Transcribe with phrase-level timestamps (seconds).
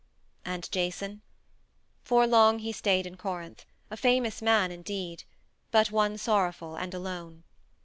[0.43, 1.21] And Jason?
[2.01, 5.25] For long he stayed in Corinth, a famous man indeed,
[5.69, 7.43] but one sorrowful and alone.